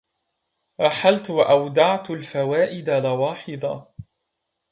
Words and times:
رحلت 0.81 1.29
وأودعت 1.29 2.11
الفؤاد 2.11 2.89
لواحظا 2.89 3.93